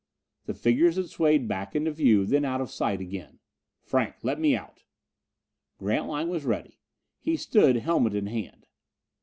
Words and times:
The 0.47 0.55
figures 0.55 0.95
had 0.95 1.09
swayed 1.09 1.47
back 1.47 1.75
into 1.75 1.91
view, 1.91 2.25
then 2.25 2.43
out 2.43 2.59
of 2.59 2.71
sight 2.71 3.01
again. 3.01 3.37
"Franck, 3.83 4.15
let 4.23 4.39
me 4.39 4.55
out." 4.55 4.81
Grantline 5.77 6.27
was 6.27 6.43
ready. 6.43 6.79
He 7.19 7.37
stood, 7.37 7.75
helmet 7.75 8.15
in 8.15 8.25
hand. 8.25 8.65